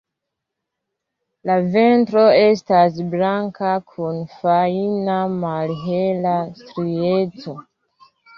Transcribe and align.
La 1.49 1.57
ventro 1.75 2.23
estas 2.37 2.97
blanka 3.11 3.75
kun 3.93 4.17
fajna 4.39 5.19
malhela 5.43 6.33
strieco. 6.63 7.57